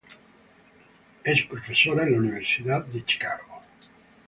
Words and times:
Es 1.33 1.43
profesora 1.43 2.05
en 2.05 2.13
la 2.13 2.17
Universidad 2.17 2.83
de 2.87 3.05
Chicago. 3.05 3.61